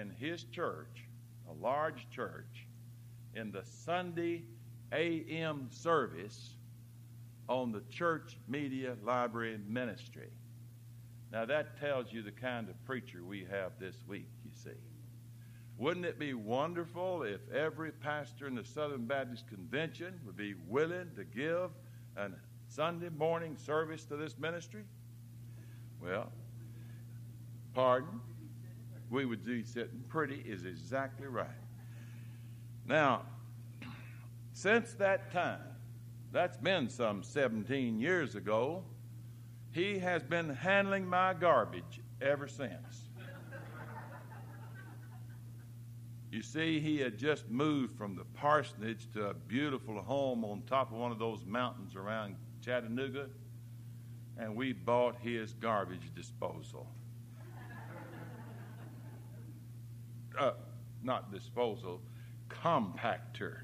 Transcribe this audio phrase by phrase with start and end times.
[0.00, 1.04] in his church,
[1.48, 2.66] a large church,
[3.34, 4.42] in the Sunday
[4.92, 6.54] AM service
[7.48, 10.30] on the church media library ministry.
[11.32, 14.76] Now, that tells you the kind of preacher we have this week, you see.
[15.78, 21.10] Wouldn't it be wonderful if every pastor in the Southern Baptist Convention would be willing
[21.16, 21.70] to give
[22.16, 22.30] a
[22.68, 24.82] Sunday morning service to this ministry?
[26.02, 26.30] Well,
[27.74, 28.20] pardon?
[29.10, 31.48] We would be sitting pretty, is exactly right.
[32.86, 33.22] Now,
[34.52, 35.60] since that time,
[36.32, 38.84] that's been some 17 years ago,
[39.72, 43.08] he has been handling my garbage ever since.
[46.30, 50.92] You see, he had just moved from the parsonage to a beautiful home on top
[50.92, 53.28] of one of those mountains around Chattanooga,
[54.38, 56.86] and we bought his garbage disposal.
[60.38, 60.52] Uh,
[61.02, 62.00] not disposal,
[62.48, 63.60] compactor.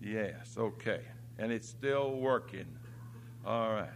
[0.00, 1.02] Yes, okay.
[1.38, 2.66] And it's still working.
[3.44, 3.90] All right.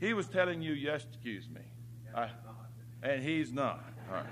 [0.00, 1.60] He was telling you, yes, excuse me.
[2.14, 2.30] I,
[3.02, 3.84] and he's not.
[4.08, 4.26] All right.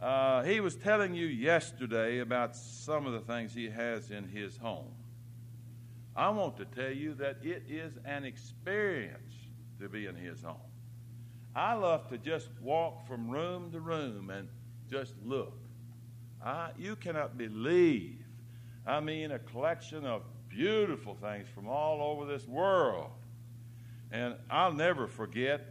[0.00, 4.56] Uh, he was telling you yesterday about some of the things he has in his
[4.56, 4.92] home.
[6.14, 9.34] I want to tell you that it is an experience
[9.80, 10.56] to be in his home.
[11.58, 14.48] I love to just walk from room to room and
[14.88, 15.58] just look.
[16.40, 18.24] I, you cannot believe.
[18.86, 23.10] I mean, a collection of beautiful things from all over this world.
[24.12, 25.66] And I'll never forget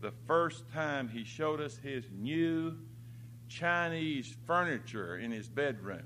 [0.00, 2.76] the first time he showed us his new
[3.48, 6.04] Chinese furniture in his bedroom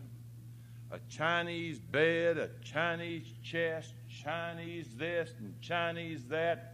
[0.91, 6.72] a Chinese bed, a Chinese chest, Chinese this and Chinese that.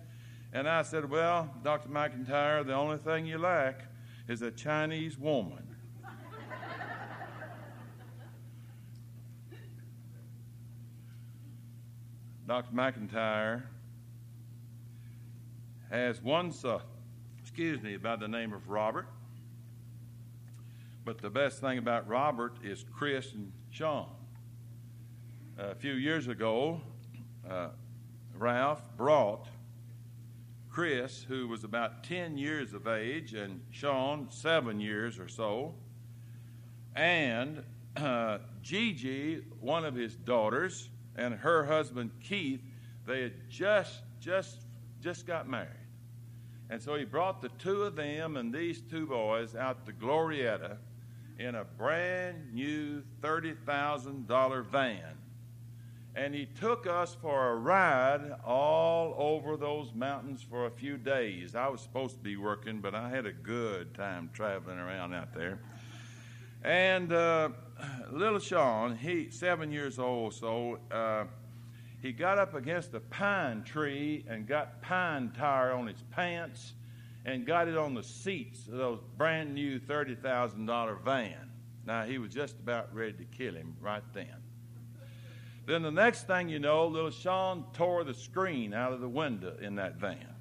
[0.53, 1.89] And I said, Well, Dr.
[1.89, 3.83] McIntyre, the only thing you lack
[4.29, 5.77] is a Chinese woman.
[12.47, 12.75] Dr.
[12.75, 13.65] McIntyre
[15.91, 16.81] has one son,
[17.43, 19.07] excuse me, by the name of Robert.
[21.05, 24.09] But the best thing about Robert is Chris and Sean.
[25.59, 26.81] A few years ago,
[27.49, 27.69] uh,
[28.35, 29.47] Ralph brought
[30.79, 35.75] Chris, who was about 10 years of age, and Sean, seven years or so,
[36.95, 37.65] and
[37.97, 42.61] uh, Gigi, one of his daughters, and her husband Keith,
[43.09, 44.67] they had just, just,
[45.01, 45.67] just got married.
[46.71, 50.77] And so he brought the two of them and these two boys out to Glorieta
[51.41, 55.18] in a brand new $30,000 van.
[56.19, 61.55] And he took us for a ride all over those mountains for a few days.
[61.55, 65.33] I was supposed to be working, but I had a good time traveling around out
[65.33, 65.61] there.
[66.65, 67.51] And uh,
[68.11, 71.27] little Sean, he seven years old, so uh,
[72.03, 76.73] he got up against a pine tree and got pine tar on his pants
[77.27, 81.53] and got it on the seats of those brand new $30,000 van.
[81.87, 84.38] Now, he was just about ready to kill him right then.
[85.69, 89.55] Then the next thing you know, little Sean tore the screen out of the window
[89.61, 90.35] in that van.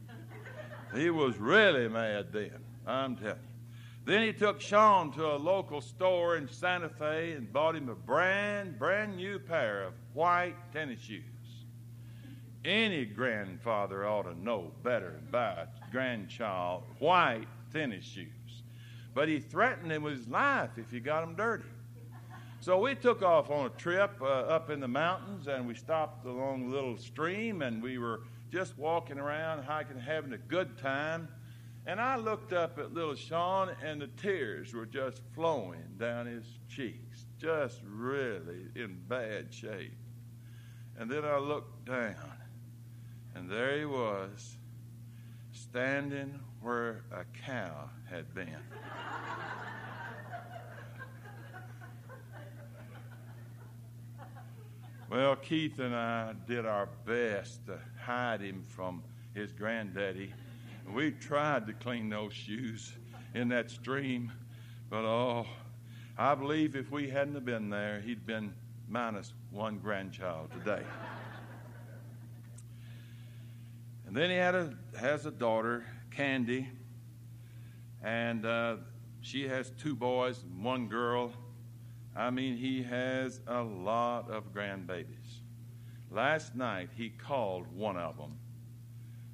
[0.95, 4.05] He was really mad then, I'm telling you.
[4.05, 7.93] Then he took Sean to a local store in Santa Fe and bought him a
[7.93, 11.23] brand, brand new pair of white tennis shoes.
[12.63, 18.63] Any grandfather ought to know better than buy a grandchild white tennis shoes.
[19.13, 21.65] But he threatened him with his life if he got them dirty.
[22.67, 26.25] So we took off on a trip uh, up in the mountains and we stopped
[26.25, 31.29] along a little stream and we were just walking around, hiking, having a good time.
[31.85, 36.43] And I looked up at little Sean and the tears were just flowing down his
[36.67, 39.95] cheeks, just really in bad shape.
[40.99, 42.33] And then I looked down
[43.33, 44.57] and there he was,
[45.53, 48.59] standing where a cow had been.
[55.09, 60.33] well, Keith and I did our best to hide him from his granddaddy.
[60.93, 62.93] We tried to clean those shoes
[63.33, 64.31] in that stream,
[64.89, 65.45] but oh,
[66.17, 68.53] I believe if we hadn't have been there, he'd been
[68.89, 70.83] minus one grandchild today.
[74.07, 76.67] And then he had a, has a daughter, Candy,
[78.01, 78.77] and uh,
[79.21, 81.31] she has two boys and one girl.
[82.17, 85.41] I mean, he has a lot of grandbabies.
[86.09, 88.39] Last night he called one of them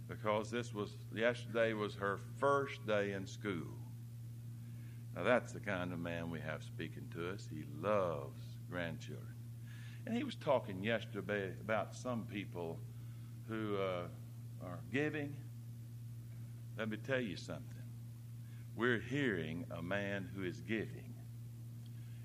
[0.10, 3.72] because this was yesterday was her first day in school.
[5.16, 7.48] Now, that's the kind of man we have speaking to us.
[7.50, 9.28] He loves grandchildren.
[10.06, 12.80] And he was talking yesterday about some people
[13.48, 15.34] who uh, are giving.
[16.78, 17.64] Let me tell you something.
[18.76, 21.03] We're hearing a man who is giving.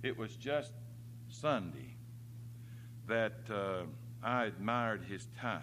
[0.03, 0.73] It was just
[1.29, 1.97] Sunday
[3.09, 3.83] that uh,
[4.23, 5.61] I admired his tie.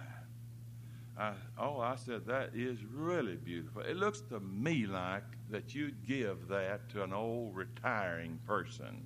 [1.18, 3.82] I, oh, I said, that is really beautiful.
[3.82, 9.06] It looks to me like that you'd give that to an old retiring person.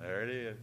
[0.00, 0.58] There it is.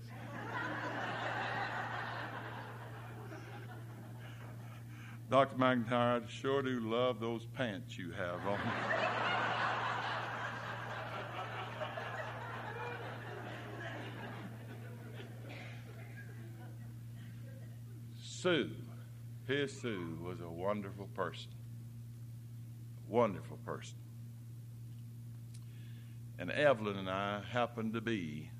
[5.29, 5.57] Dr.
[5.57, 8.59] McIntyre, I sure do love those pants you have on.
[18.45, 18.69] Sue,
[19.47, 21.49] his Sue was a wonderful person.
[23.07, 23.97] Wonderful person.
[26.37, 28.51] And Evelyn and I happened to be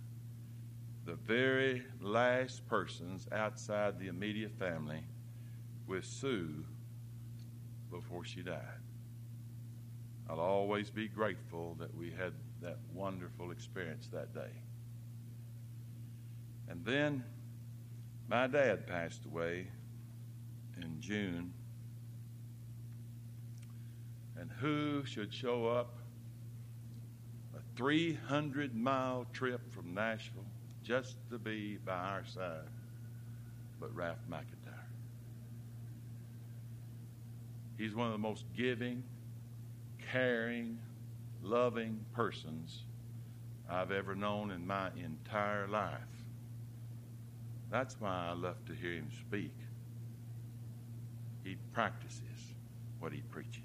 [1.05, 5.03] the very last persons outside the immediate family
[5.85, 6.65] with Sue
[7.91, 8.81] before she died.
[10.27, 12.33] I'll always be grateful that we had
[12.63, 14.63] that wonderful experience that day.
[16.69, 17.23] And then
[18.27, 19.67] my dad passed away
[20.81, 21.53] in June.
[24.39, 25.97] And who should show up?
[27.55, 30.43] A 300 mile trip from Nashville
[30.83, 32.69] just to be by our side,
[33.79, 34.73] but Ralph McIntyre.
[37.77, 39.03] He's one of the most giving,
[40.11, 40.79] caring,
[41.43, 42.83] loving persons
[43.69, 46.14] I've ever known in my entire life.
[47.71, 49.53] That's why I love to hear him speak.
[51.43, 52.21] He practices
[52.99, 53.61] what he preaches.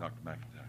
[0.00, 0.14] Dr.
[0.24, 0.62] McIntyre.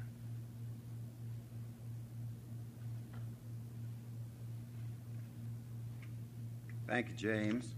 [6.88, 7.76] Thank you, James.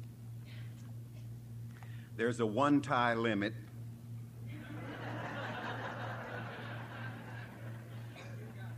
[2.18, 3.53] There's a one tie limit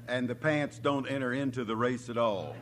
[0.07, 2.55] and the pants don't enter into the race at all.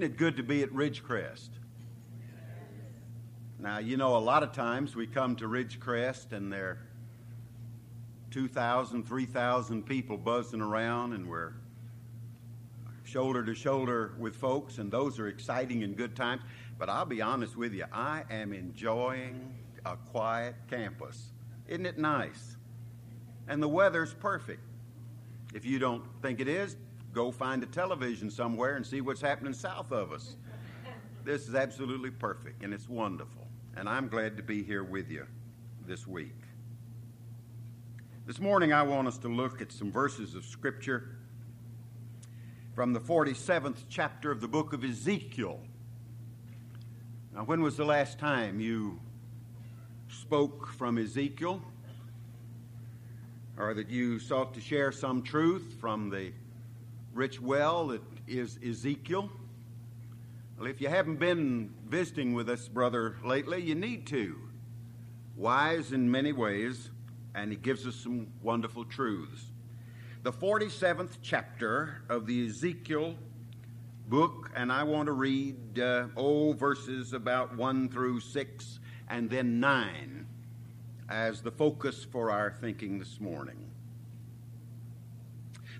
[0.00, 1.50] Isn't it good to be at Ridgecrest?
[3.58, 6.78] Now, you know, a lot of times we come to Ridgecrest and there are
[8.30, 11.52] 2,000, 3,000 people buzzing around, and we're
[13.04, 16.40] shoulder to shoulder with folks, and those are exciting and good times.
[16.78, 19.54] But I'll be honest with you, I am enjoying
[19.84, 21.32] a quiet campus.
[21.68, 22.56] Isn't it nice?
[23.48, 24.62] And the weather's perfect.
[25.52, 26.74] If you don't think it is,
[27.12, 30.36] go find a television somewhere and see what's happening south of us.
[31.24, 33.46] This is absolutely perfect and it's wonderful.
[33.76, 35.26] And I'm glad to be here with you
[35.86, 36.36] this week.
[38.26, 41.16] This morning, I want us to look at some verses of Scripture
[42.74, 45.58] from the 47th chapter of the book of Ezekiel.
[47.34, 49.00] Now, when was the last time you
[50.08, 51.62] spoke from Ezekiel,
[53.56, 56.32] or that you sought to share some truth from the
[57.12, 59.30] rich well that is Ezekiel.
[60.58, 64.36] Well, if you haven't been visiting with us, brother, lately, you need to.
[65.36, 66.90] Wise in many ways,
[67.34, 69.46] and he gives us some wonderful truths.
[70.22, 73.14] The 47th chapter of the Ezekiel
[74.08, 79.60] book, and I want to read, uh, oh, verses about 1 through 6 and then
[79.60, 80.26] 9
[81.08, 83.69] as the focus for our thinking this morning.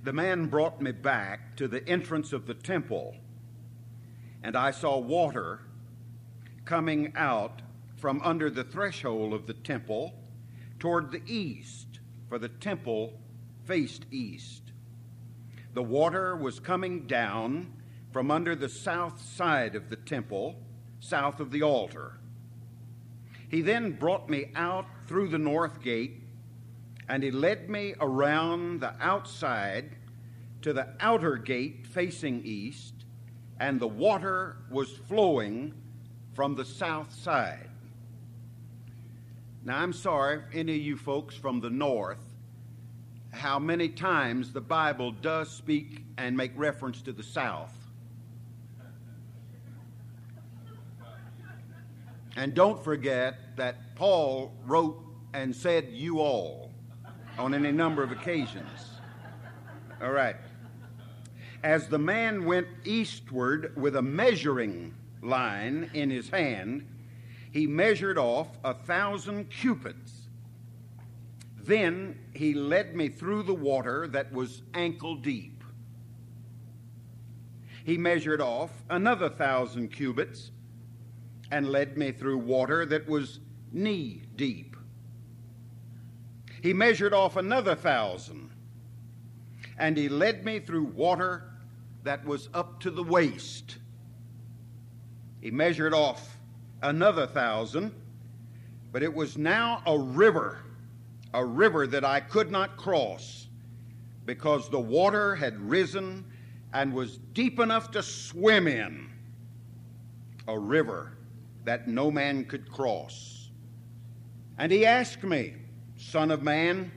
[0.02, 3.16] The man brought me back to the entrance of the temple,
[4.42, 5.60] and I saw water
[6.64, 7.60] coming out
[7.96, 10.14] from under the threshold of the temple
[10.78, 13.20] toward the east, for the temple
[13.64, 14.72] faced east.
[15.74, 17.74] The water was coming down
[18.10, 20.56] from under the south side of the temple,
[20.98, 22.18] south of the altar.
[23.48, 26.22] He then brought me out through the north gate,
[27.10, 29.96] and he led me around the outside
[30.62, 32.94] to the outer gate facing east,
[33.58, 35.74] and the water was flowing
[36.34, 37.68] from the south side.
[39.64, 42.22] Now, I'm sorry, if any of you folks from the north,
[43.32, 47.74] how many times the Bible does speak and make reference to the south.
[52.36, 55.02] And don't forget that Paul wrote
[55.34, 56.69] and said, You all,
[57.40, 59.00] on any number of occasions.
[60.02, 60.36] All right.
[61.64, 66.86] As the man went eastward with a measuring line in his hand,
[67.52, 70.28] he measured off a thousand cubits
[71.62, 75.62] Then he led me through the water that was ankle deep.
[77.84, 80.50] He measured off another thousand cubits
[81.50, 83.40] and led me through water that was
[83.72, 84.76] knee deep.
[86.62, 88.50] He measured off another thousand,
[89.78, 91.50] and he led me through water
[92.02, 93.78] that was up to the waist.
[95.40, 96.38] He measured off
[96.82, 97.94] another thousand,
[98.92, 100.58] but it was now a river,
[101.32, 103.48] a river that I could not cross
[104.26, 106.24] because the water had risen
[106.72, 109.08] and was deep enough to swim in.
[110.46, 111.16] A river
[111.64, 113.50] that no man could cross.
[114.58, 115.54] And he asked me,
[116.00, 116.90] Son of man,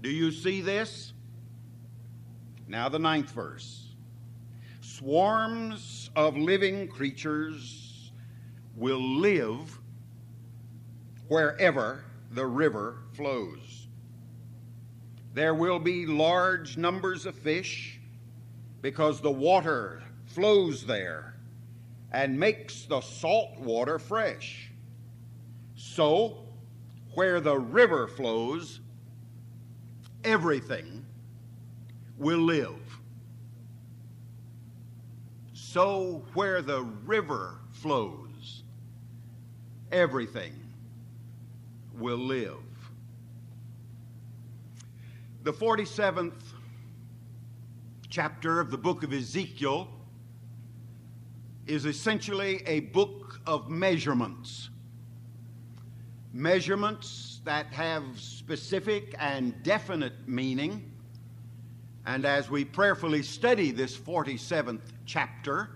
[0.00, 1.12] do you see this?
[2.66, 3.88] Now, the ninth verse.
[4.80, 8.12] Swarms of living creatures
[8.74, 9.78] will live
[11.28, 13.88] wherever the river flows.
[15.34, 18.00] There will be large numbers of fish
[18.80, 21.34] because the water flows there
[22.10, 24.72] and makes the salt water fresh.
[25.76, 26.45] So,
[27.16, 28.80] where the river flows,
[30.22, 31.02] everything
[32.18, 32.76] will live.
[35.54, 38.64] So, where the river flows,
[39.90, 40.52] everything
[41.94, 42.58] will live.
[45.42, 46.34] The 47th
[48.10, 49.88] chapter of the book of Ezekiel
[51.66, 54.68] is essentially a book of measurements.
[56.36, 60.92] Measurements that have specific and definite meaning.
[62.04, 65.70] And as we prayerfully study this 47th chapter,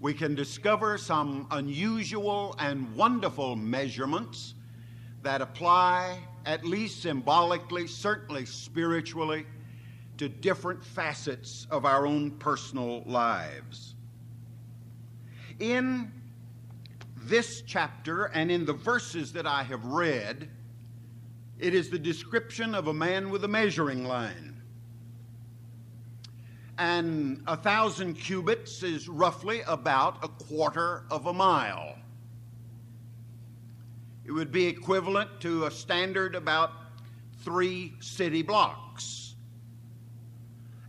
[0.00, 4.54] we can discover some unusual and wonderful measurements
[5.22, 9.46] that apply, at least symbolically, certainly spiritually,
[10.16, 13.94] to different facets of our own personal lives
[15.60, 16.10] in
[17.24, 20.48] this chapter and in the verses that I have read,
[21.58, 24.62] it is the description of a man with a measuring line.
[26.78, 31.96] And a thousand cubits is roughly about a quarter of a mile.
[34.24, 36.70] It would be equivalent to a standard about
[37.42, 39.34] three city blocks.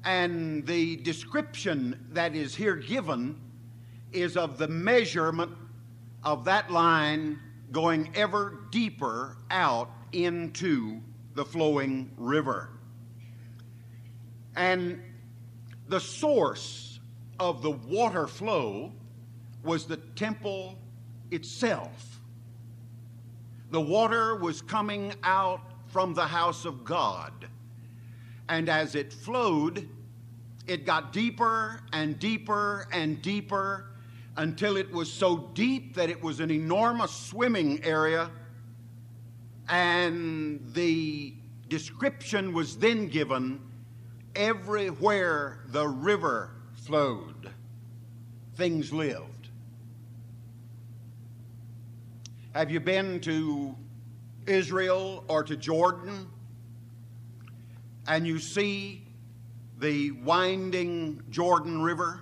[0.04, 3.40] And the description that is here given
[4.12, 5.52] is of the measurement
[6.24, 7.40] of that line
[7.72, 11.00] going ever deeper out into
[11.36, 12.70] the flowing river.
[14.56, 15.02] And
[15.88, 17.00] the source
[17.40, 18.92] of the water flow
[19.64, 20.78] was the temple
[21.32, 22.20] itself.
[23.72, 27.48] The water was coming out from the house of God.
[28.48, 29.88] And as it flowed,
[30.68, 33.90] it got deeper and deeper and deeper
[34.38, 38.30] until it was so deep that it was an enormous swimming area.
[39.68, 41.34] And the
[41.68, 43.62] description was then given
[44.36, 47.52] everywhere the river flowed,
[48.56, 49.50] things lived.
[52.54, 53.76] Have you been to
[54.48, 56.28] Israel or to Jordan
[58.08, 59.04] and you see
[59.78, 62.22] the winding Jordan River?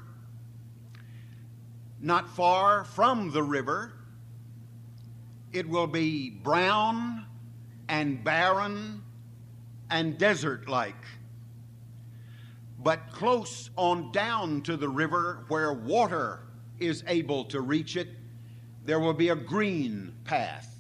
[1.99, 3.93] Not far from the river.
[5.51, 7.25] It will be brown
[7.89, 9.03] and barren
[9.89, 10.95] and desert like.
[12.79, 16.41] But close on down to the river where water
[16.79, 18.09] is able to reach it,
[18.85, 20.77] there will be a green path.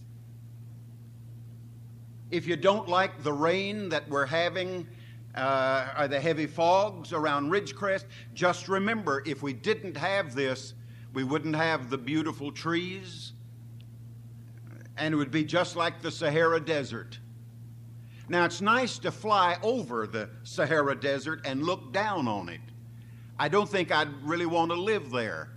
[2.29, 4.85] If you don't like the rain that we're having,
[5.35, 10.73] uh, or the heavy fogs around Ridgecrest, just remember if we didn't have this,
[11.17, 13.33] we wouldn't have the beautiful trees,
[14.97, 17.17] and it would be just like the Sahara Desert.
[18.29, 22.61] Now, it's nice to fly over the Sahara Desert and look down on it.
[23.39, 25.53] I don't think I'd really want to live there.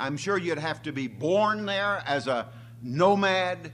[0.00, 2.48] I'm sure you'd have to be born there as a
[2.82, 3.70] nomad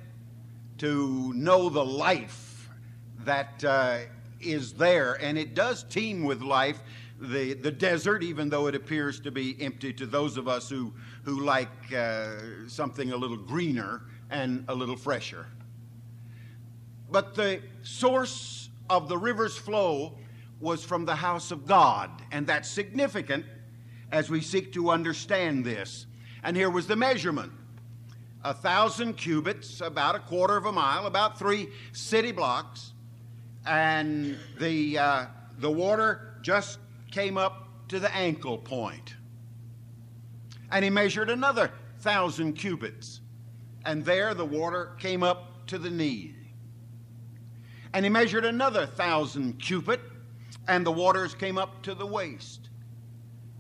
[0.76, 2.68] to know the life
[3.20, 4.00] that uh,
[4.42, 5.14] is there.
[5.14, 6.82] And it does teem with life
[7.20, 10.92] the, the desert, even though it appears to be empty to those of us who,
[11.24, 12.32] who like uh,
[12.66, 15.46] something a little greener and a little fresher.
[17.10, 20.18] But the source of the river's flow
[20.60, 23.44] was from the house of God, and that's significant
[24.12, 26.06] as we seek to understand this.
[26.42, 27.52] And here was the measurement
[28.42, 32.94] a thousand cubits, about a quarter of a mile, about three city blocks,
[33.66, 35.26] and the, uh,
[35.58, 36.78] the water just
[37.10, 39.14] came up to the ankle point.
[40.70, 43.20] And he measured another thousand cubits,
[43.84, 46.34] and there the water came up to the knee.
[47.92, 50.00] And he measured another thousand cubit,
[50.68, 52.68] and the waters came up to the waist.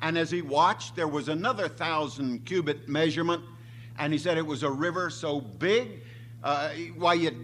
[0.02, 3.42] And as he watched, there was another thousand cubit measurement,
[3.98, 6.02] and he said it was a river so big,
[6.42, 7.36] uh, why you'd,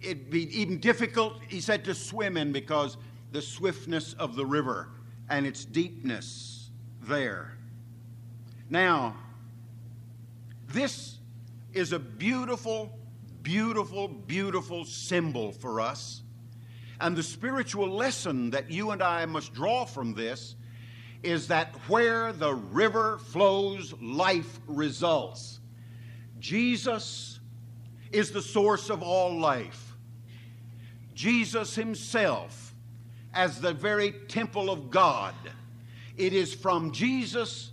[0.00, 2.96] it'd be even difficult, he said, to swim in because
[3.30, 4.88] the swiftness of the river
[5.28, 6.70] and its deepness
[7.02, 7.56] there.
[8.72, 9.16] Now,
[10.68, 11.18] this
[11.74, 12.98] is a beautiful,
[13.42, 16.22] beautiful, beautiful symbol for us.
[16.98, 20.54] And the spiritual lesson that you and I must draw from this
[21.22, 25.60] is that where the river flows, life results.
[26.38, 27.40] Jesus
[28.10, 29.98] is the source of all life.
[31.12, 32.74] Jesus Himself,
[33.34, 35.34] as the very temple of God,
[36.16, 37.71] it is from Jesus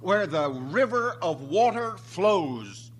[0.00, 2.90] where the river of water flows.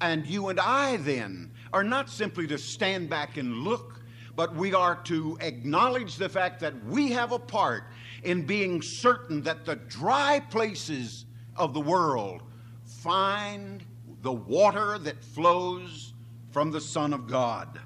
[0.00, 4.00] And you and I then are not simply to stand back and look,
[4.34, 7.84] but we are to acknowledge the fact that we have a part
[8.22, 11.24] in being certain that the dry places
[11.56, 12.42] of the world
[12.84, 13.84] find
[14.22, 16.12] the water that flows
[16.50, 17.80] from the Son of God.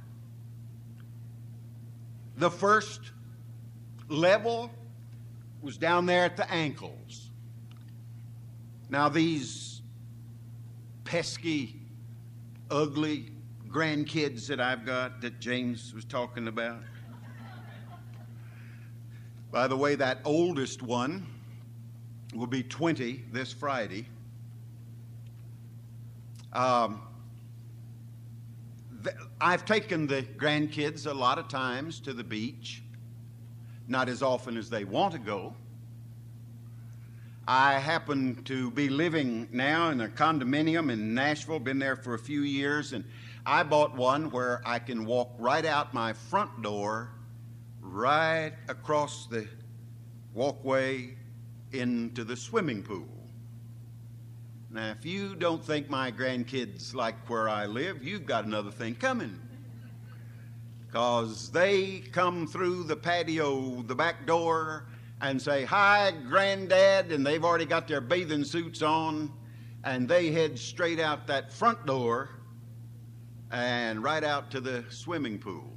[2.37, 3.01] The first
[4.09, 4.71] level
[5.61, 7.30] was down there at the ankles.
[8.91, 9.83] Now, these
[11.05, 11.77] pesky,
[12.73, 13.31] ugly
[13.69, 16.83] grandkids that I've got that James was talking about.
[19.53, 21.25] By the way, that oldest one
[22.35, 24.07] will be 20 this Friday.
[26.53, 27.03] Um,
[29.05, 32.83] th- I've taken the grandkids a lot of times to the beach,
[33.87, 35.55] not as often as they want to go.
[37.53, 42.19] I happen to be living now in a condominium in Nashville, been there for a
[42.19, 43.03] few years, and
[43.45, 47.11] I bought one where I can walk right out my front door,
[47.81, 49.49] right across the
[50.33, 51.17] walkway
[51.73, 53.09] into the swimming pool.
[54.71, 58.95] Now, if you don't think my grandkids like where I live, you've got another thing
[58.95, 59.37] coming.
[60.87, 64.87] Because they come through the patio, the back door,
[65.21, 69.33] and say, Hi, Granddad, and they've already got their bathing suits on,
[69.85, 72.31] and they head straight out that front door
[73.51, 75.77] and right out to the swimming pool.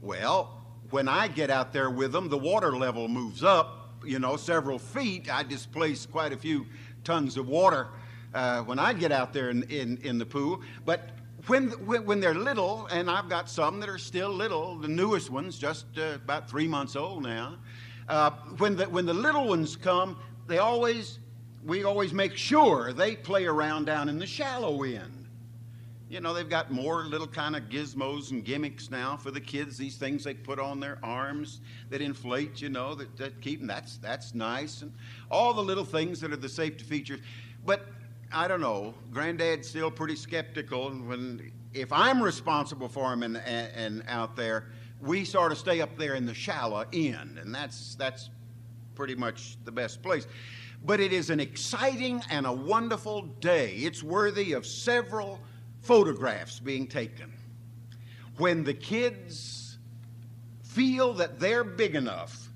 [0.00, 4.36] Well, when I get out there with them, the water level moves up, you know,
[4.36, 5.32] several feet.
[5.32, 6.66] I displace quite a few
[7.04, 7.88] tons of water
[8.34, 10.60] uh, when I get out there in, in, in the pool.
[10.84, 11.10] But
[11.46, 15.30] when, when, when, they're little, and I've got some that are still little, the newest
[15.30, 17.58] ones, just uh, about three months old now,
[18.08, 21.18] uh, when, the, when the little ones come, they always,
[21.64, 25.24] we always make sure they play around down in the shallow end.
[26.10, 29.76] You know, they've got more little kind of gizmos and gimmicks now for the kids.
[29.76, 33.66] These things they put on their arms that inflate, you know, that, that keep them.
[33.66, 34.82] That's, that's nice.
[34.82, 34.92] And
[35.30, 37.20] all the little things that are the safety features.
[37.64, 37.86] But
[38.30, 38.94] I don't know.
[39.10, 40.88] Granddad's still pretty skeptical.
[40.88, 44.66] And when, if I'm responsible for him and, and, and out there,
[45.04, 47.38] we sort of stay up there in the shallow end.
[47.38, 48.30] And that's, that's
[48.94, 50.26] pretty much the best place.
[50.84, 53.74] But it is an exciting and a wonderful day.
[53.76, 55.40] It's worthy of several
[55.82, 57.32] photographs being taken.
[58.36, 59.78] When the kids
[60.62, 62.48] feel that they're big enough,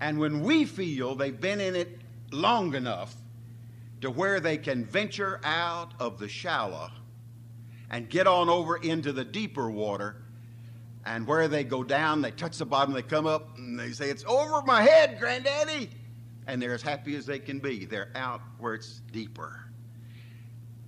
[0.00, 2.00] and when we feel they've been in it
[2.32, 3.14] long enough
[4.00, 6.90] to where they can venture out of the shallow
[7.90, 10.21] and get on over into the deeper water,
[11.04, 14.10] and where they go down, they touch the bottom, they come up, and they say,
[14.10, 15.90] It's over my head, Granddaddy!
[16.46, 17.84] And they're as happy as they can be.
[17.84, 19.64] They're out where it's deeper.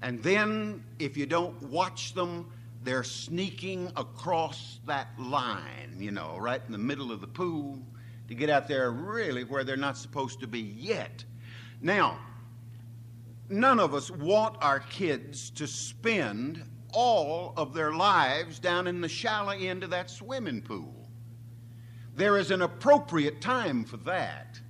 [0.02, 6.60] And then, if you don't watch them, they're sneaking across that line, you know, right
[6.66, 7.78] in the middle of the pool
[8.28, 11.24] to get out there really where they're not supposed to be yet.
[11.80, 12.18] Now,
[13.48, 16.62] none of us want our kids to spend
[16.94, 21.08] all of their lives down in the shallow end of that swimming pool.
[22.16, 24.60] There is an appropriate time for that.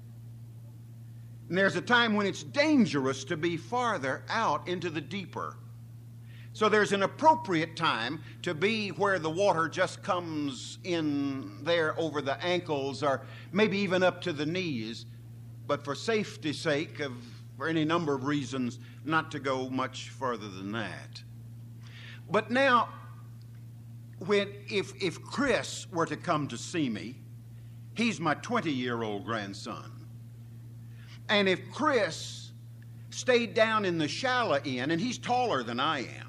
[1.48, 5.56] And there's a time when it's dangerous to be farther out into the deeper.
[6.54, 12.22] So there's an appropriate time to be where the water just comes in there over
[12.22, 15.04] the ankles or maybe even up to the knees,
[15.66, 17.12] but for safety's sake, of,
[17.56, 21.22] for any number of reasons, not to go much further than that.
[22.30, 22.88] But now,
[24.18, 27.16] when if if Chris were to come to see me,
[27.94, 29.90] he's my 20-year-old grandson.
[31.28, 32.52] And if Chris
[33.10, 36.28] stayed down in the shallow end, and he's taller than I am,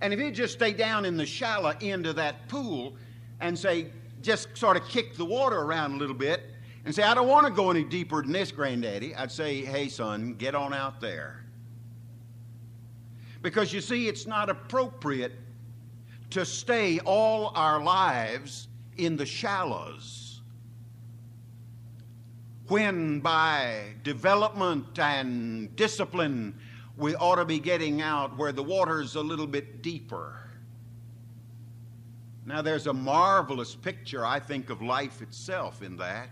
[0.00, 2.96] and if he'd just stay down in the shallow end of that pool
[3.40, 3.90] and say,
[4.22, 6.42] just sort of kick the water around a little bit
[6.84, 9.88] and say, I don't want to go any deeper than this, Granddaddy, I'd say, hey,
[9.88, 11.44] son, get on out there.
[13.42, 15.32] Because you see, it's not appropriate
[16.30, 20.42] to stay all our lives in the shallows.
[22.66, 26.58] When by development and discipline,
[26.96, 30.34] we ought to be getting out where the water's a little bit deeper.
[32.44, 36.30] Now, there's a marvelous picture, I think, of life itself in that.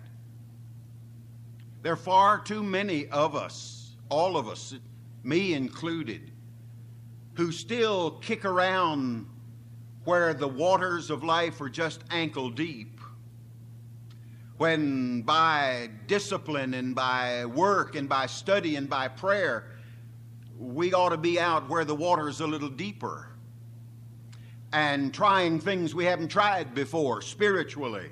[1.83, 4.75] There are far too many of us, all of us,
[5.23, 6.33] me included,
[7.37, 9.27] who still kick around
[10.05, 13.01] where the waters of life are just ankle deep.
[14.57, 19.77] When by discipline and by work and by study and by prayer,
[20.59, 23.29] we ought to be out where the water's a little deeper
[24.72, 28.11] and trying things we haven't tried before spiritually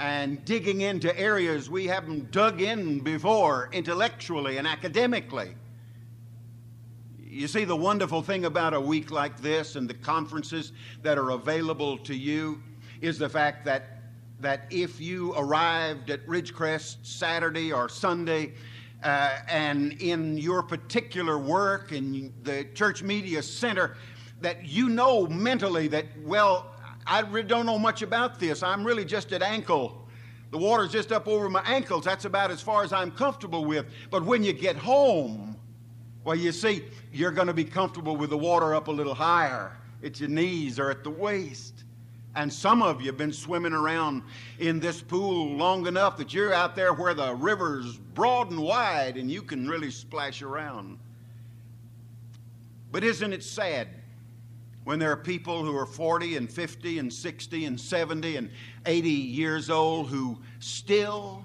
[0.00, 5.54] and digging into areas we haven't dug in before intellectually and academically.
[7.30, 11.30] You see, the wonderful thing about a week like this and the conferences that are
[11.30, 12.62] available to you
[13.02, 14.00] is the fact that,
[14.40, 18.54] that if you arrived at Ridgecrest Saturday or Sunday,
[19.02, 23.96] uh, and in your particular work in the church media center,
[24.40, 26.74] that you know mentally that, well,
[27.06, 28.62] I really don't know much about this.
[28.62, 30.08] I'm really just at ankle.
[30.50, 32.06] The water's just up over my ankles.
[32.06, 33.84] That's about as far as I'm comfortable with.
[34.10, 35.57] But when you get home,
[36.28, 39.72] well, you see, you're going to be comfortable with the water up a little higher
[40.04, 41.84] at your knees or at the waist.
[42.36, 44.24] And some of you have been swimming around
[44.58, 49.16] in this pool long enough that you're out there where the river's broad and wide
[49.16, 50.98] and you can really splash around.
[52.92, 53.88] But isn't it sad
[54.84, 58.50] when there are people who are 40 and 50 and 60 and 70 and
[58.84, 61.42] 80 years old who still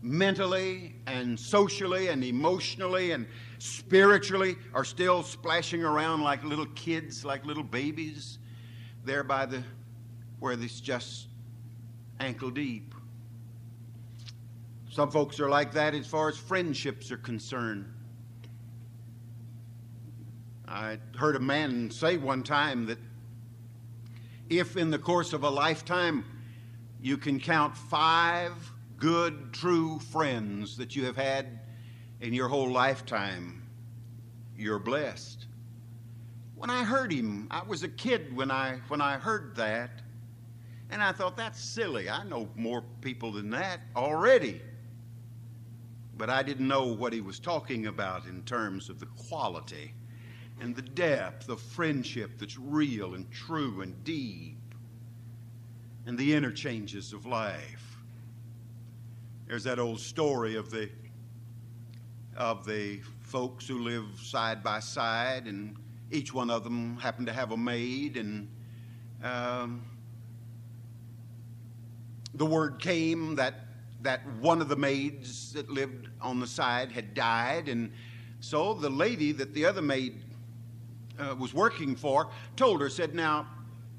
[0.00, 3.26] mentally and socially and emotionally and
[3.66, 8.38] spiritually are still splashing around like little kids, like little babies,
[9.04, 9.62] there by the
[10.38, 11.28] where it's just
[12.20, 12.94] ankle deep.
[14.90, 17.92] Some folks are like that as far as friendships are concerned.
[20.68, 22.98] I heard a man say one time that
[24.48, 26.24] if in the course of a lifetime
[27.00, 28.52] you can count five
[28.96, 31.60] good, true friends that you have had
[32.20, 33.62] in your whole lifetime,
[34.56, 35.46] you're blessed.
[36.54, 39.90] When I heard him, I was a kid when I, when I heard that,
[40.90, 42.08] and I thought, that's silly.
[42.08, 44.62] I know more people than that already.
[46.16, 49.92] But I didn't know what he was talking about in terms of the quality
[50.60, 54.56] and the depth of friendship that's real and true and deep,
[56.06, 57.98] and the interchanges of life.
[59.46, 60.88] There's that old story of the
[62.36, 65.76] of the folks who live side by side, and
[66.10, 68.48] each one of them happened to have a maid, and
[69.22, 69.84] um,
[72.34, 73.54] the word came that
[74.02, 77.90] that one of the maids that lived on the side had died, and
[78.40, 80.20] so the lady that the other maid
[81.18, 83.46] uh, was working for told her, said, now,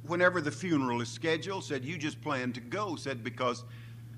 [0.06, 3.64] whenever the funeral is scheduled, said, you just plan to go, said, because,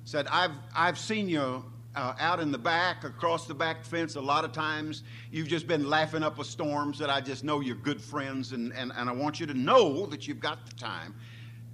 [0.03, 1.63] said, I've, I've seen you
[1.99, 5.67] uh, out in the back, across the back fence, a lot of times you've just
[5.67, 6.93] been laughing up a storm.
[6.93, 10.05] Said, I just know you're good friends, and, and, and I want you to know
[10.05, 11.13] that you've got the time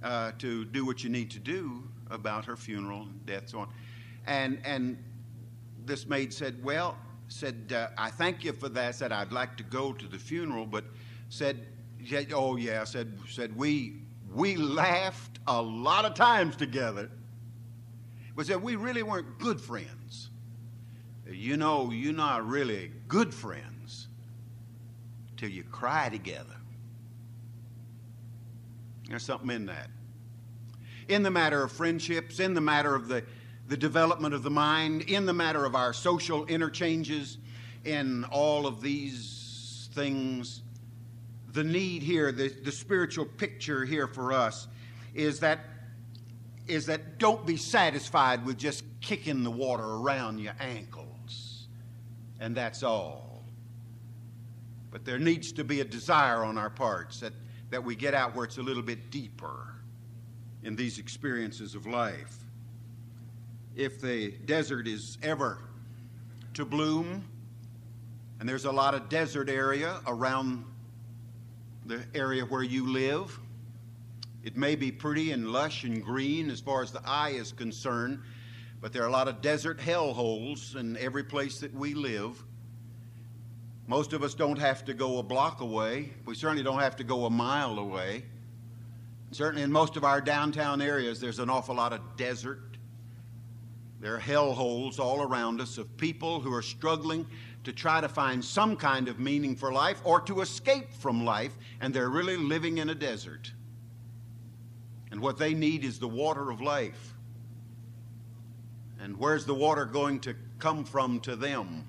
[0.02, 3.68] uh, to do what you need to do about her funeral and death, so on.
[4.26, 4.98] And, and
[5.84, 6.96] this maid said, Well,
[7.28, 8.96] said, uh, I thank you for that.
[8.96, 10.84] Said, I'd like to go to the funeral, but
[11.28, 11.66] said,
[12.32, 14.00] oh yeah, said, said we,
[14.34, 17.10] we laughed a lot of times together,
[18.36, 20.30] but that we really weren't good friends.
[21.28, 24.08] You know, you're not really good friends
[25.36, 26.54] till you cry together.
[29.08, 29.88] There's something in that.
[31.08, 33.24] In the matter of friendships, in the matter of the,
[33.68, 37.38] the development of the mind, in the matter of our social interchanges,
[37.84, 40.62] in all of these things,
[41.52, 44.68] the need here, the, the spiritual picture here for us
[45.14, 45.60] is that
[46.66, 51.68] is that don't be satisfied with just kicking the water around your ankles.
[52.40, 53.44] And that's all.
[54.90, 57.32] But there needs to be a desire on our parts that,
[57.70, 59.74] that we get out where it's a little bit deeper
[60.62, 62.36] in these experiences of life.
[63.74, 65.58] If the desert is ever
[66.54, 67.24] to bloom,
[68.40, 70.64] and there's a lot of desert area around
[71.84, 73.38] the area where you live,
[74.46, 78.20] it may be pretty and lush and green as far as the eye is concerned,
[78.80, 82.44] but there are a lot of desert hellholes in every place that we live.
[83.88, 86.10] Most of us don't have to go a block away.
[86.26, 88.22] We certainly don't have to go a mile away.
[89.32, 92.78] Certainly, in most of our downtown areas, there's an awful lot of desert.
[94.00, 97.26] There are hellholes all around us of people who are struggling
[97.64, 101.58] to try to find some kind of meaning for life or to escape from life,
[101.80, 103.50] and they're really living in a desert.
[105.16, 107.14] And what they need is the water of life.
[109.00, 111.88] And where's the water going to come from to them?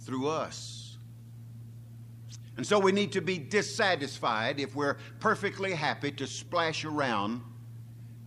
[0.00, 0.96] Through us.
[2.56, 7.42] And so we need to be dissatisfied if we're perfectly happy to splash around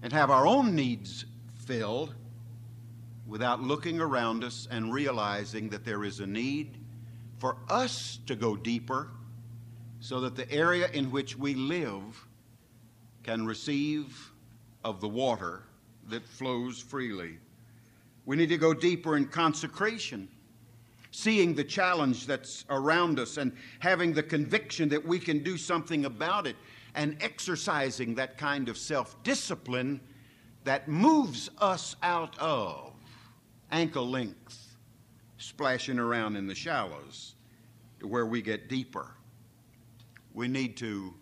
[0.04, 2.14] and have our own needs filled
[3.26, 6.78] without looking around us and realizing that there is a need
[7.40, 9.08] for us to go deeper
[10.00, 12.28] so that the area in which we live
[13.24, 14.32] can receive
[14.84, 15.64] of the water
[16.10, 17.38] that flows freely.
[18.26, 20.28] We need to go deeper in consecration
[21.12, 26.06] seeing the challenge that's around us and having the conviction that we can do something
[26.06, 26.56] about it
[26.96, 30.00] and exercising that kind of self discipline
[30.64, 32.94] that moves us out of
[33.72, 34.76] ankle length,
[35.38, 37.36] splashing around in the shallows
[38.00, 39.12] to where we get deeper.
[40.34, 41.14] We need to,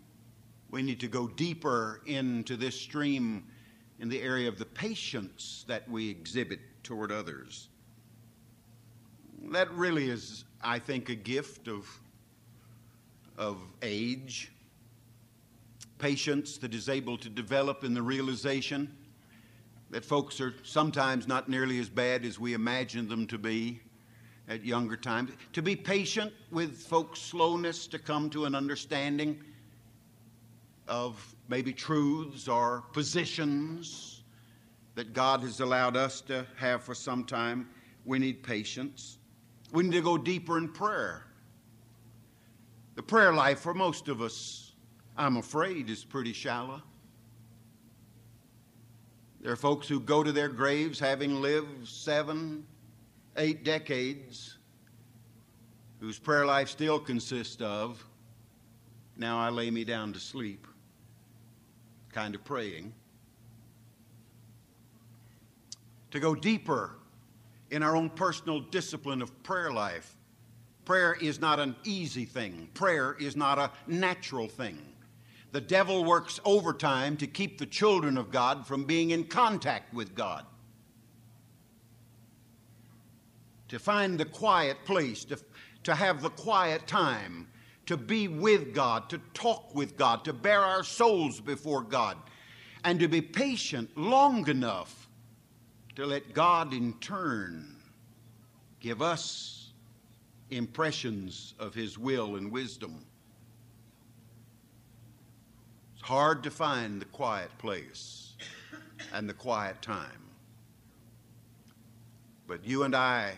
[0.70, 3.44] we need to go deeper into this stream
[3.98, 7.68] in the area of the patience that we exhibit toward others
[9.48, 11.88] that really is, I think, a gift of,
[13.36, 14.52] of age,
[15.98, 18.96] patience that is able to develop in the realization
[19.90, 23.80] that folks are sometimes not nearly as bad as we imagine them to be
[24.48, 25.32] at younger times.
[25.54, 29.42] To be patient with folks' slowness to come to an understanding
[30.90, 34.22] of maybe truths or positions
[34.96, 37.68] that God has allowed us to have for some time.
[38.04, 39.18] We need patience.
[39.72, 41.24] We need to go deeper in prayer.
[42.96, 44.72] The prayer life for most of us,
[45.16, 46.82] I'm afraid, is pretty shallow.
[49.40, 52.66] There are folks who go to their graves having lived seven,
[53.36, 54.58] eight decades,
[56.00, 58.04] whose prayer life still consists of,
[59.16, 60.66] now I lay me down to sleep,
[62.12, 62.92] kind of praying.
[66.10, 66.96] To go deeper
[67.70, 70.16] in our own personal discipline of prayer life.
[70.84, 74.78] Prayer is not an easy thing, prayer is not a natural thing.
[75.52, 80.14] The devil works overtime to keep the children of God from being in contact with
[80.14, 80.46] God.
[83.68, 85.38] To find the quiet place, to,
[85.84, 87.48] to have the quiet time,
[87.90, 92.16] to be with God, to talk with God, to bare our souls before God,
[92.84, 95.08] and to be patient long enough
[95.96, 97.74] to let God in turn
[98.78, 99.72] give us
[100.50, 103.04] impressions of His will and wisdom.
[105.94, 108.34] It's hard to find the quiet place
[109.12, 110.28] and the quiet time.
[112.46, 113.32] But you and I,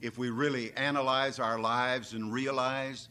[0.00, 3.08] if we really analyze our lives and realize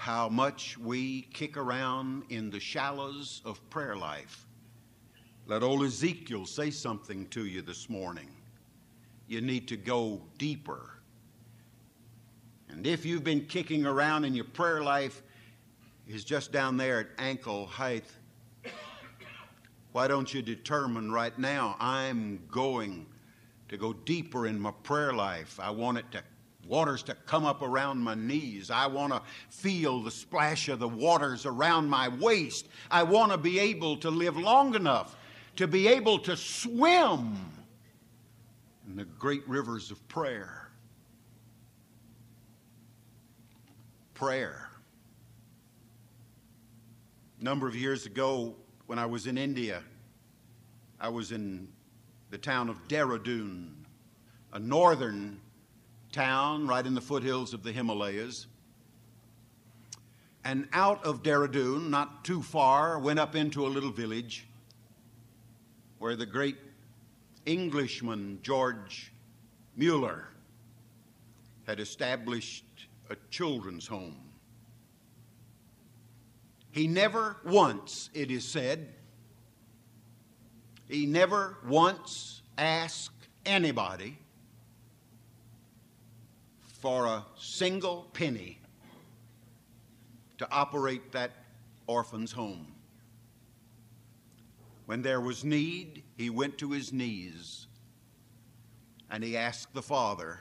[0.00, 4.46] how much we kick around in the shallows of prayer life,
[5.46, 8.30] let old Ezekiel say something to you this morning.
[9.28, 10.88] You need to go deeper.
[12.70, 15.22] And if you've been kicking around and your prayer life
[16.08, 18.06] is just down there at ankle height,
[19.92, 23.04] why don't you determine right now, I'm going
[23.68, 25.60] to go deeper in my prayer life?
[25.60, 26.22] I want it to
[26.66, 28.70] waters to come up around my knees.
[28.70, 32.68] I want to feel the splash of the waters around my waist.
[32.90, 35.16] I want to be able to live long enough
[35.56, 37.36] to be able to swim
[38.88, 40.68] in the great rivers of prayer.
[44.14, 44.68] Prayer.
[47.40, 48.54] A number of years ago,
[48.86, 49.82] when I was in India,
[51.00, 51.68] I was in
[52.30, 53.70] the town of Dehradun,
[54.52, 55.40] a northern
[56.12, 58.46] town right in the foothills of the Himalayas.
[60.44, 64.46] And out of Dehradun, not too far, went up into a little village
[65.98, 66.56] where the great
[67.44, 69.12] Englishman George
[69.76, 70.28] Mueller
[71.66, 72.64] had established
[73.10, 74.16] a children's home.
[76.70, 78.94] He never once, it is said,
[80.88, 84.18] he never once asked anybody
[86.80, 88.58] for a single penny
[90.38, 91.32] to operate that
[91.86, 92.66] orphan's home.
[94.86, 97.66] When there was need, he went to his knees
[99.10, 100.40] and he asked the Father.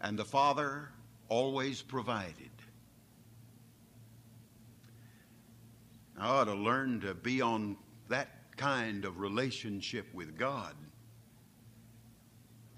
[0.00, 0.90] And the Father
[1.28, 2.50] always provided.
[6.16, 7.76] I ought to learn to be on
[8.08, 10.74] that kind of relationship with God.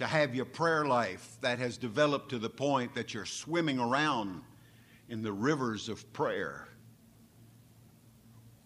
[0.01, 4.41] To have your prayer life that has developed to the point that you're swimming around
[5.11, 6.69] in the rivers of prayer.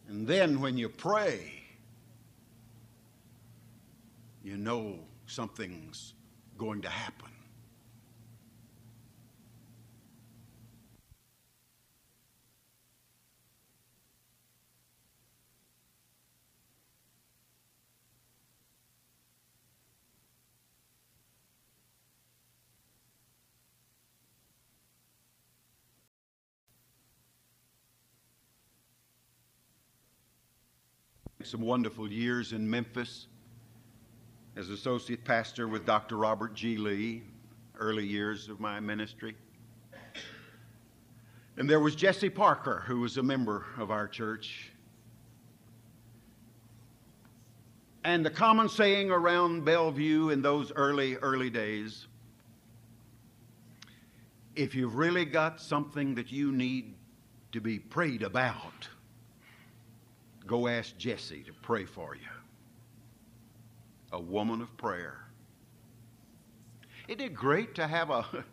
[0.06, 1.50] And then when you pray,
[4.44, 6.14] you know something's
[6.56, 7.32] going to happen.
[31.46, 33.26] Some wonderful years in Memphis
[34.56, 36.16] as associate pastor with Dr.
[36.16, 36.76] Robert G.
[36.76, 37.22] Lee,
[37.78, 39.36] early years of my ministry.
[41.56, 44.70] And there was Jesse Parker, who was a member of our church.
[48.04, 52.06] And the common saying around Bellevue in those early, early days
[54.56, 56.94] if you've really got something that you need
[57.52, 58.88] to be prayed about,
[60.46, 62.22] go ask Jesse to pray for you.
[64.12, 65.24] A woman of prayer.
[67.08, 68.24] Isn't it great to have a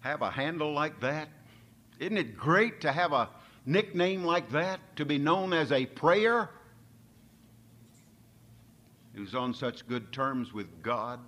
[0.00, 1.28] have a handle like that?
[1.98, 3.28] Isn't it great to have a
[3.66, 6.48] nickname like that, to be known as a prayer?
[9.14, 11.20] Who's on such good terms with God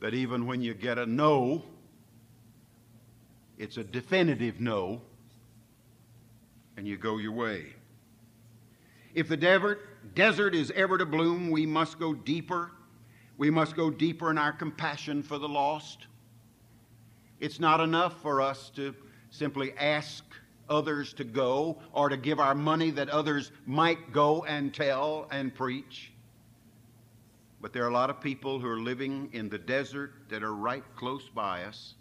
[0.00, 1.64] that even when you get a no,
[3.58, 5.00] it's a definitive no
[6.76, 7.74] and you go your way.
[9.14, 12.72] If the desert, desert is ever to bloom, we must go deeper.
[13.38, 16.06] We must go deeper in our compassion for the lost.
[17.40, 18.94] It's not enough for us to
[19.30, 20.24] simply ask
[20.68, 25.54] others to go or to give our money that others might go and tell and
[25.54, 26.12] preach.
[27.60, 30.54] But there are a lot of people who are living in the desert that are
[30.54, 31.94] right close by us.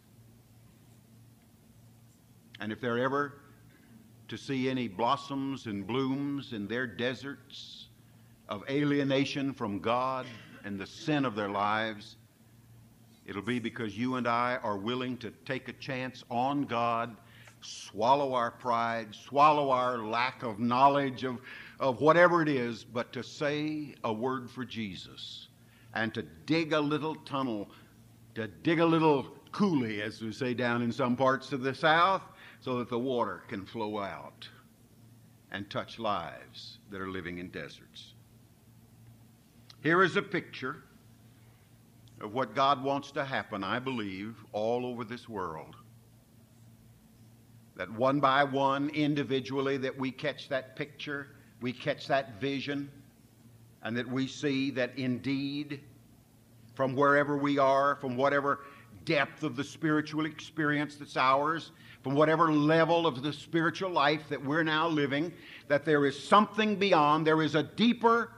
[2.60, 3.34] And if they're ever
[4.28, 7.88] to see any blossoms and blooms in their deserts
[8.50, 10.26] of alienation from God
[10.64, 12.18] and the sin of their lives,
[13.26, 17.16] it'll be because you and I are willing to take a chance on God,
[17.62, 21.40] swallow our pride, swallow our lack of knowledge of,
[21.80, 25.48] of whatever it is, but to say a word for Jesus
[25.94, 27.70] and to dig a little tunnel,
[28.36, 32.22] to dig a little coulee, as we say down in some parts of the South,
[32.66, 34.50] so that the water can flow out
[35.52, 38.16] and touch lives that are living in deserts.
[39.84, 40.78] Here is a picture
[42.22, 45.76] of what God wants to happen, I believe, all over this world.
[47.76, 51.28] That one by one, individually, that we catch that picture,
[51.62, 52.90] we catch that vision,
[53.84, 55.82] and that we see that indeed,
[56.74, 58.62] from wherever we are, from whatever
[59.04, 61.72] depth of the spiritual experience that's ours,
[62.06, 65.34] from whatever level of the spiritual life that we're now living,
[65.68, 68.32] that there is something beyond, there is a deeper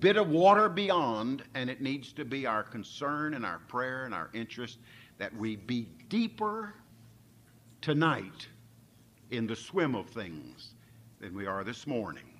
[0.00, 4.12] bit of water beyond, and it needs to be our concern and our prayer and
[4.12, 4.76] our interest
[5.16, 6.74] that we be deeper
[7.80, 8.48] tonight
[9.30, 10.74] in the swim of things
[11.18, 12.38] than we are this morning.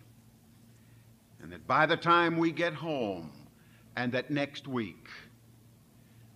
[1.41, 3.33] And that by the time we get home
[3.97, 5.09] and that next week,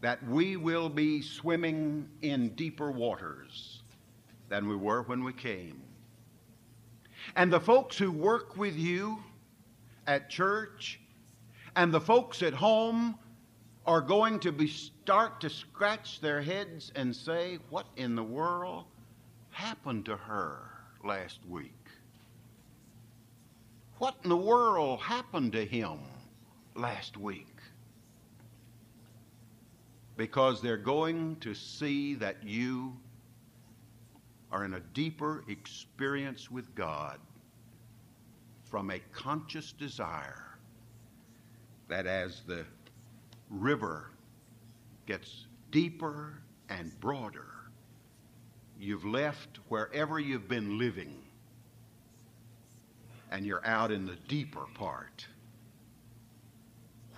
[0.01, 3.80] that we will be swimming in deeper waters
[4.51, 5.81] than we were when we came.
[7.37, 9.19] And the folks who work with you
[10.07, 11.01] at church
[11.77, 13.17] and the folks at home
[13.87, 18.85] are going to be start to scratch their heads and say, What in the world
[19.51, 20.71] happened to her
[21.05, 21.73] last week?
[23.99, 25.99] What in the world happened to him
[26.75, 27.47] last week?
[30.17, 32.97] Because they're going to see that you
[34.53, 37.19] are in a deeper experience with God
[38.65, 40.47] from a conscious desire
[41.89, 42.65] that as the
[43.49, 44.11] river
[45.07, 46.39] gets deeper
[46.69, 47.49] and broader,
[48.79, 51.17] you've left wherever you've been living
[53.31, 55.27] and you're out in the deeper part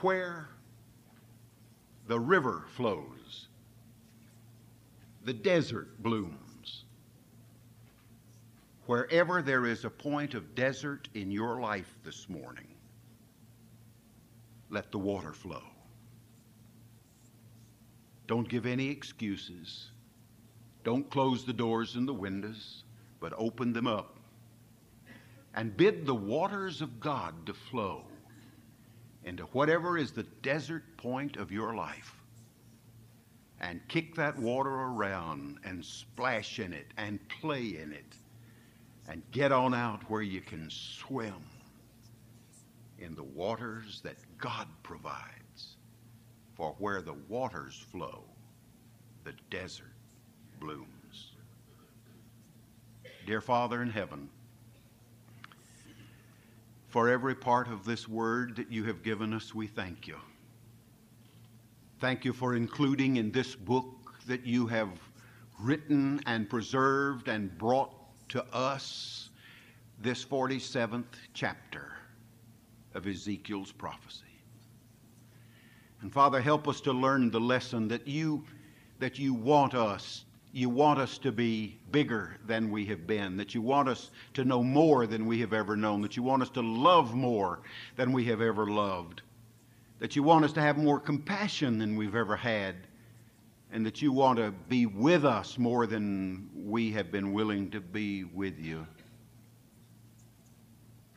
[0.00, 0.48] where
[2.08, 3.48] the river flows,
[5.24, 6.51] the desert blooms.
[8.92, 12.66] Wherever there is a point of desert in your life this morning,
[14.68, 15.62] let the water flow.
[18.26, 19.92] Don't give any excuses.
[20.84, 22.84] Don't close the doors and the windows,
[23.18, 24.18] but open them up
[25.54, 28.04] and bid the waters of God to flow
[29.24, 32.14] into whatever is the desert point of your life
[33.58, 38.16] and kick that water around and splash in it and play in it
[39.08, 41.34] and get on out where you can swim
[42.98, 45.76] in the waters that God provides.
[46.54, 48.22] For where the waters flow,
[49.24, 49.86] the desert
[50.60, 51.32] blooms.
[53.26, 54.28] Dear Father in heaven,
[56.88, 60.16] for every part of this word that you have given us, we thank you.
[62.00, 63.86] Thank you for including in this book
[64.26, 64.90] that you have
[65.58, 68.01] written and preserved and brought
[68.32, 69.28] to us
[70.00, 71.04] this 47th
[71.34, 71.92] chapter
[72.94, 74.24] of Ezekiel's prophecy.
[76.00, 78.44] And Father, help us to learn the lesson that you
[78.98, 83.54] that you want us you want us to be bigger than we have been, that
[83.54, 86.50] you want us to know more than we have ever known, that you want us
[86.50, 87.60] to love more
[87.96, 89.22] than we have ever loved,
[89.98, 92.76] that you want us to have more compassion than we've ever had,
[93.72, 97.80] and that you want to be with us more than we have been willing to
[97.80, 98.86] be with you.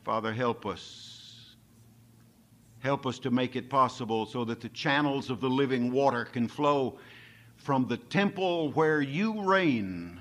[0.02, 1.54] Father, help us.
[2.78, 6.48] Help us to make it possible so that the channels of the living water can
[6.48, 6.98] flow
[7.56, 10.20] from the temple where you reign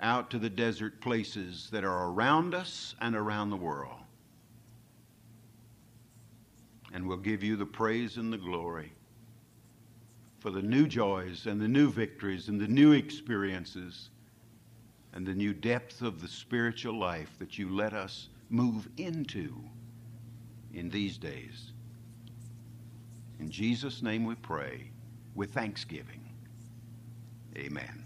[0.00, 3.94] out to the desert places that are around us and around the world.
[6.92, 8.92] And we'll give you the praise and the glory
[10.42, 14.10] for the new joys and the new victories and the new experiences
[15.12, 19.54] and the new depth of the spiritual life that you let us move into
[20.74, 21.70] in these days.
[23.38, 24.90] In Jesus' name we pray
[25.36, 26.28] with thanksgiving.
[27.56, 28.01] Amen.